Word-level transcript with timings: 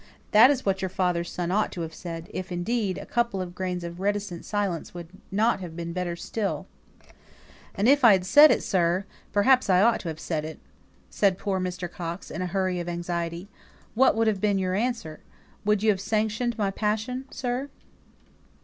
That 0.31 0.49
is 0.49 0.65
what 0.65 0.81
your 0.81 0.89
father's 0.89 1.29
son 1.29 1.51
ought 1.51 1.71
to 1.73 1.81
have 1.81 1.93
said; 1.93 2.27
if, 2.33 2.51
indeed, 2.51 2.97
a 2.97 3.05
couple 3.05 3.39
of 3.39 3.53
grains 3.53 3.83
of 3.83 3.99
reticent 3.99 4.45
silence 4.45 4.95
wouldn't 4.95 5.21
have 5.61 5.75
been 5.75 5.93
better 5.93 6.15
still." 6.15 6.65
"And 7.75 7.87
if 7.87 8.03
I 8.03 8.13
had 8.13 8.25
said 8.25 8.49
it, 8.49 8.63
sir 8.63 9.05
perhaps 9.31 9.69
I 9.69 9.79
ought 9.83 9.99
to 9.99 10.07
have 10.07 10.19
said 10.19 10.43
it," 10.43 10.57
said 11.11 11.37
Mr. 11.37 11.87
Coxe, 11.87 12.31
in 12.31 12.41
a 12.41 12.47
hurry 12.47 12.79
of 12.79 12.89
anxiety, 12.89 13.47
"what 13.93 14.15
would 14.15 14.25
have 14.25 14.41
been 14.41 14.57
your 14.57 14.73
answer? 14.73 15.19
Would 15.65 15.83
you 15.83 15.91
have 15.91 16.01
sanctioned 16.01 16.57
my 16.57 16.71
passion, 16.71 17.25
sir?" 17.29 17.69